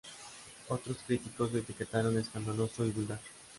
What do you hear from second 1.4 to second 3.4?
lo etiquetaron "escandaloso" y "vulgar".